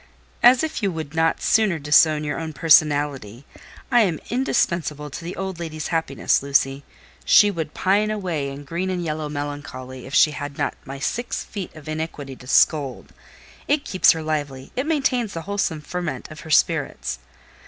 "As 0.41 0.63
if 0.63 0.81
you 0.81 0.91
could 0.91 1.13
not 1.13 1.43
sooner 1.43 1.77
disown 1.77 2.23
your 2.23 2.39
own 2.39 2.53
personality! 2.53 3.45
I 3.91 4.01
am 4.01 4.19
indispensable 4.31 5.11
to 5.11 5.23
the 5.23 5.35
old 5.35 5.59
lady's 5.59 5.89
happiness, 5.89 6.41
Lucy. 6.41 6.83
She 7.23 7.51
would 7.51 7.75
pine 7.75 8.09
away 8.09 8.49
in 8.49 8.63
green 8.63 8.89
and 8.89 9.03
yellow 9.03 9.29
melancholy 9.29 10.07
if 10.07 10.15
she 10.15 10.31
had 10.31 10.57
not 10.57 10.73
my 10.85 10.97
six 10.97 11.43
feet 11.43 11.75
of 11.75 11.87
iniquity 11.87 12.35
to 12.37 12.47
scold. 12.47 13.13
It 13.67 13.85
keeps 13.85 14.13
her 14.13 14.23
lively—it 14.23 14.87
maintains 14.87 15.33
the 15.35 15.41
wholesome 15.43 15.81
ferment 15.81 16.31
of 16.31 16.39
her 16.39 16.49
spirits." 16.49 17.19